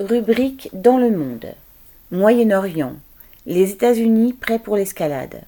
[0.00, 1.52] Rubrique dans le monde.
[2.10, 2.94] Moyen-Orient.
[3.44, 5.42] Les États-Unis prêts pour l'escalade.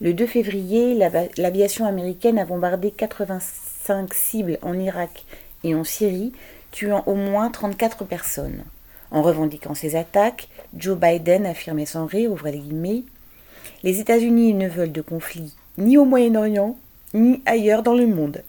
[0.00, 0.98] Le 2 février,
[1.36, 5.24] l'aviation américaine a bombardé 85 cibles en Irak
[5.62, 6.32] et en Syrie,
[6.72, 8.64] tuant au moins 34 personnes.
[9.12, 13.04] En revendiquant ces attaques, Joe Biden affirmait sans rire, ouvrez les guillemets,
[13.84, 16.76] les États-Unis ne veulent de conflit ni au Moyen-Orient,
[17.14, 18.42] ni ailleurs dans le monde.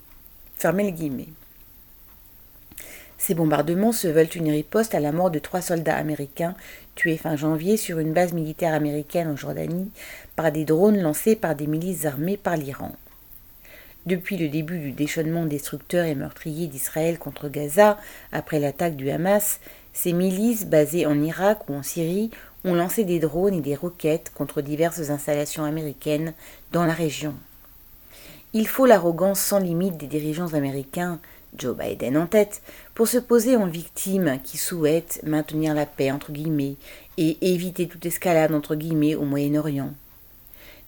[0.56, 1.30] Fermez les guillemets.
[3.20, 6.56] Ces bombardements se veulent une riposte à la mort de trois soldats américains
[6.96, 9.92] tués fin janvier sur une base militaire américaine en Jordanie
[10.38, 12.94] par des drones lancés par des milices armées par l'Iran.
[14.06, 17.98] Depuis le début du déchaînement destructeur et meurtrier d'Israël contre Gaza,
[18.32, 19.60] après l'attaque du Hamas,
[19.92, 22.32] ces milices basées en Irak ou en Syrie
[22.64, 26.34] ont lancé des drones et des roquettes contre diverses installations américaines
[26.72, 27.36] dans la région.
[28.54, 31.20] Il faut l'arrogance sans limite des dirigeants américains
[31.58, 32.62] Joe Biden en tête,
[32.94, 36.76] pour se poser en victime qui souhaite maintenir la paix entre guillemets
[37.18, 39.94] et éviter toute escalade entre guillemets au Moyen-Orient.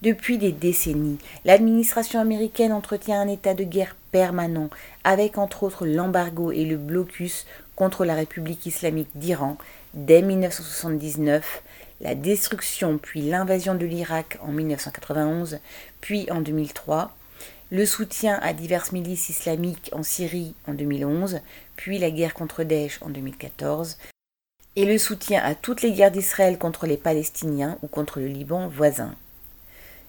[0.02, 4.68] Depuis des décennies, l'administration américaine entretient un état de guerre permanent,
[5.04, 9.56] avec entre autres l'embargo et le blocus contre la République islamique d'Iran
[9.94, 11.62] dès 1979,
[12.00, 15.58] la destruction puis l'invasion de l'Irak en 1991,
[16.00, 17.14] puis en 2003,
[17.72, 21.40] le soutien à diverses milices islamiques en Syrie en 2011,
[21.74, 23.96] puis la guerre contre Daesh en 2014,
[24.76, 28.68] et le soutien à toutes les guerres d'Israël contre les Palestiniens ou contre le Liban
[28.68, 29.14] voisin.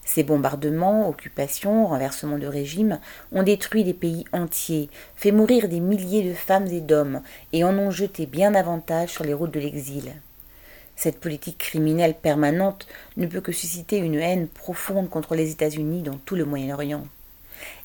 [0.03, 2.99] Ces bombardements, occupations, renversements de régime
[3.31, 7.21] ont détruit des pays entiers, fait mourir des milliers de femmes et d'hommes,
[7.53, 10.11] et en ont jeté bien davantage sur les routes de l'exil.
[10.97, 16.17] Cette politique criminelle permanente ne peut que susciter une haine profonde contre les États-Unis dans
[16.25, 17.05] tout le Moyen-Orient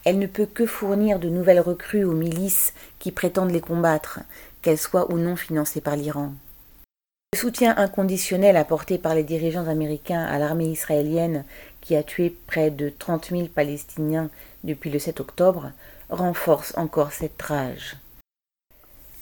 [0.04, 4.20] elle ne peut que fournir de nouvelles recrues aux milices qui prétendent les combattre,
[4.62, 6.32] qu'elles soient ou non financées par l'Iran.
[7.34, 11.44] Le soutien inconditionnel apporté par les dirigeants américains à l'armée israélienne,
[11.80, 14.30] qui a tué près de 30 000 Palestiniens
[14.64, 15.72] depuis le 7 octobre,
[16.08, 17.96] renforce encore cette rage.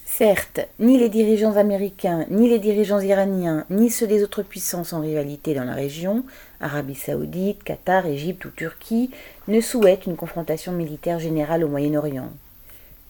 [0.09, 5.01] Certes, ni les dirigeants américains, ni les dirigeants iraniens, ni ceux des autres puissances en
[5.01, 6.25] rivalité dans la région,
[6.61, 9.11] Arabie saoudite, Qatar, Égypte ou Turquie,
[9.49, 12.31] ne souhaitent une confrontation militaire générale au Moyen-Orient.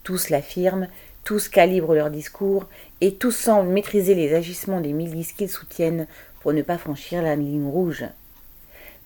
[0.05, 0.89] Tous l'affirment,
[1.23, 2.65] tous calibrent leurs discours,
[3.01, 6.07] et tous semblent maîtriser les agissements des milices qu'ils soutiennent
[6.41, 8.07] pour ne pas franchir la ligne rouge.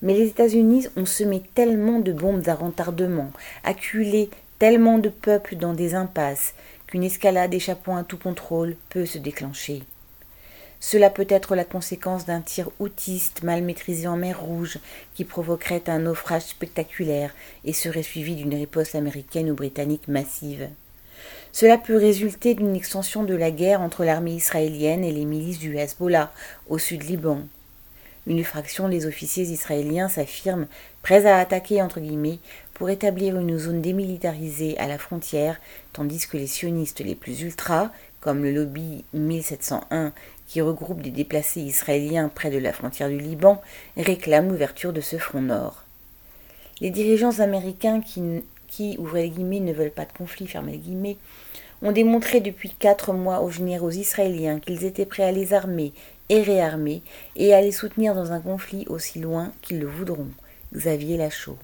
[0.01, 3.31] Mais les États-Unis ont semé tellement de bombes à retardement,
[3.63, 4.29] acculé
[4.59, 6.53] tellement de peuples dans des impasses,
[6.91, 9.81] qu'une escalade échappant à tout contrôle peut se déclencher.
[10.81, 14.79] Cela peut être la conséquence d'un tir autiste mal maîtrisé en mer Rouge
[15.13, 20.67] qui provoquerait un naufrage spectaculaire et serait suivi d'une riposte américaine ou britannique massive.
[21.53, 25.77] Cela peut résulter d'une extension de la guerre entre l'armée israélienne et les milices du
[25.77, 26.33] Hezbollah
[26.67, 27.41] au sud Liban.
[28.27, 30.67] Une fraction des officiers israéliens s'affirme
[31.03, 32.39] prêts à attaquer entre guillemets
[32.81, 35.61] pour établir une zone démilitarisée à la frontière,
[35.93, 40.13] tandis que les sionistes les plus ultras, comme le lobby 1701
[40.47, 43.61] qui regroupe des déplacés israéliens près de la frontière du Liban,
[43.97, 45.83] réclament l'ouverture de ce front nord.
[46.79, 48.23] Les dirigeants américains qui,
[48.67, 51.17] qui les guillemets, ne veulent pas de conflit, fermez les guillemets,
[51.83, 55.93] ont démontré depuis quatre mois aux généraux israéliens qu'ils étaient prêts à les armer
[56.29, 57.03] et réarmer
[57.35, 60.29] et à les soutenir dans un conflit aussi loin qu'ils le voudront.
[60.73, 61.59] Xavier Lachaud.